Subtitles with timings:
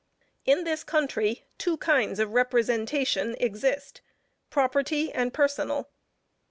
[0.45, 4.01] In this country, two kinds of representation exist,
[4.49, 5.91] property and personal.